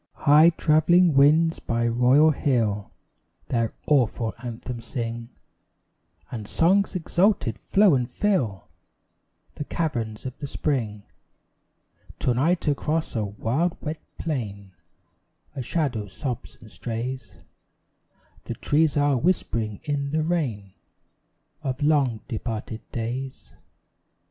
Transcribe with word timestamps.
High 0.25 0.49
travelling 0.49 1.13
winds 1.13 1.59
by 1.59 1.87
royal 1.87 2.31
hill 2.31 2.89
Their 3.49 3.69
awful 3.85 4.33
anthem 4.41 4.81
sing, 4.81 5.29
And 6.31 6.47
songs 6.47 6.95
exalted 6.95 7.59
flow 7.59 7.93
and 7.93 8.09
fill 8.09 8.67
The 9.53 9.63
caverns 9.63 10.25
of 10.25 10.35
the 10.39 10.47
spring. 10.47 11.03
To 12.17 12.33
night 12.33 12.67
across 12.67 13.15
a 13.15 13.23
wild 13.25 13.77
wet 13.79 14.01
plain 14.17 14.71
A 15.55 15.61
shadow 15.61 16.07
sobs 16.07 16.57
and 16.59 16.71
strays; 16.71 17.35
The 18.45 18.55
trees 18.55 18.97
are 18.97 19.17
whispering 19.19 19.81
in 19.83 20.09
the 20.13 20.23
rain 20.23 20.73
Of 21.61 21.83
long 21.83 22.21
departed 22.27 22.81
days. 22.91 23.53